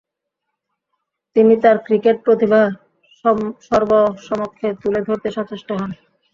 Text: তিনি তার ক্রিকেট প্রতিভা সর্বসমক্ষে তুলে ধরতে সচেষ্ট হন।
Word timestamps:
তিনি 1.35 1.53
তার 1.63 1.77
ক্রিকেট 1.85 2.17
প্রতিভা 2.25 2.61
সর্বসমক্ষে 3.67 4.67
তুলে 4.81 4.99
ধরতে 5.07 5.27
সচেষ্ট 5.37 5.69
হন। 5.79 5.91